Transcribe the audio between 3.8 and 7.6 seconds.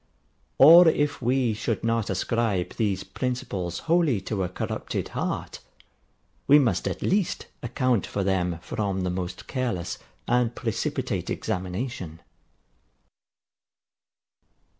wholly to a corrupted heart, we must at least